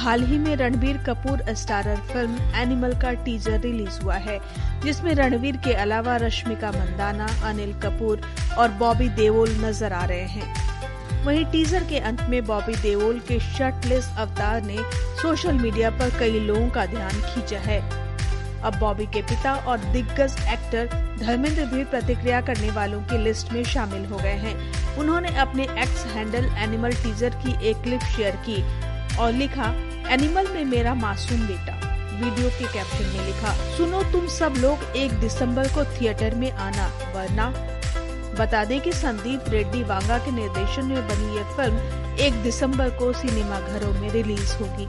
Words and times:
हाल 0.00 0.22
ही 0.24 0.36
में 0.38 0.54
Ranbir 0.56 0.96
Kapoor 1.06 1.42
starrer 1.54 1.96
film 2.12 2.36
Animal 2.56 2.92
का 3.00 3.10
टीजर 3.24 3.58
रिलीज़ 3.60 4.00
हुआ 4.02 4.14
है, 4.16 4.38
जिसमें 4.82 5.12
रणबीर 5.14 5.56
के 5.56 5.72
अलावा 5.74 6.14
रश्मिका 6.16 6.70
मंदाना, 6.72 7.26
अनिल 7.44 7.72
कपूर 7.80 8.20
और 8.58 8.70
बॉबी 8.78 9.08
देओल 9.18 9.50
नज़र 9.64 9.92
आ 9.92 10.04
रहे 10.04 10.26
हैं। 10.26 11.24
वहीं 11.24 11.44
टीजर 11.52 11.84
के 11.84 11.98
अंत 12.00 12.22
में 12.30 12.44
बॉबी 12.46 12.76
देओल 12.82 13.18
के 13.28 13.38
शर्टलेस 13.50 14.10
अवतार 14.18 14.62
ने 14.62 14.76
सोशल 15.22 15.58
मीडिया 15.58 15.90
पर 15.90 16.18
कई 16.18 16.40
लोगों 16.40 16.68
का 16.70 16.86
ध्यान 16.86 17.20
खींचा 17.24 17.60
है। 17.60 17.80
अब 18.60 18.78
बॉबी 18.80 19.06
के 19.06 19.22
पिता 19.22 19.54
और 19.54 19.78
दिग्गज 19.92 20.36
एक्टर 20.52 20.86
धर्मेंद्र 21.20 21.64
भी 21.66 21.84
प्रतिक्रिया 21.86 22.40
करने 22.40 22.70
वालों 22.70 23.00
की 23.02 23.18
लिस्ट 23.18 23.52
में 23.52 23.62
शामिल 23.66 24.04
हो 24.06 24.16
गए 24.16 24.36
हैं। 24.38 24.56
उन्होंने 24.98 25.36
अपने 25.38 25.62
एक्स 25.82 26.04
हैंडल 26.14 26.50
एनिमल 26.58 26.92
टीजर 27.02 27.42
की 27.44 27.68
एक 27.68 27.82
क्लिप 27.82 28.00
शेयर 28.16 28.36
की 28.48 28.62
और 29.20 29.32
लिखा, 29.32 29.64
एनिमल 30.10 30.46
में 30.48 30.64
मेरा 30.64 30.94
मासूम 30.94 31.40
बेटा। 31.46 31.72
वीडियो 32.20 32.48
के 32.50 32.72
कैप्शन 32.72 33.04
में 33.06 33.26
लिखा, 33.26 33.52
सुनो 33.76 34.02
तुम 34.02 34.26
सब 34.28 34.54
लोग 34.56 34.96
एक 34.96 35.12
दिसंबर 35.12 35.68
को 35.68 35.84
थिएटर 35.84 36.34
में 36.34 36.50
आना, 36.52 36.86
वरना 37.14 37.48
बता 38.38 38.64
दें 38.64 38.80
कि 38.80 38.92
संदीप 38.92 39.48
रेड्डी 39.48 39.82
वांगा 39.82 40.18
के 40.18 40.30
निर्देशन 40.30 40.86
में 40.86 41.08
बनी 41.08 41.36
यह 41.36 41.56
फ़िल्म 41.56 42.16
एक 42.18 42.42
दिसंबर 42.42 42.90
को 42.90 43.12
सिनेमा 43.12 43.60
घरों 43.60 43.92
में 43.92 44.10
रिलीज़ 44.10 44.56
होगी। 44.56 44.88